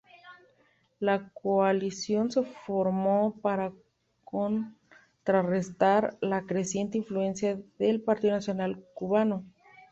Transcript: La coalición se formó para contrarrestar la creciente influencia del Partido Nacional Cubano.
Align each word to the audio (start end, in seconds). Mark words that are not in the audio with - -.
La 0.99 1.29
coalición 1.31 2.31
se 2.31 2.41
formó 2.41 3.39
para 3.39 3.71
contrarrestar 4.23 6.17
la 6.21 6.47
creciente 6.47 6.97
influencia 6.97 7.59
del 7.77 8.01
Partido 8.01 8.33
Nacional 8.33 8.83
Cubano. 8.95 9.45